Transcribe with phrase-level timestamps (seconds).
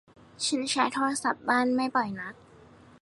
[0.45, 2.35] ฉันใช้โทรศัพท์บ้านไม่บ่อยนัก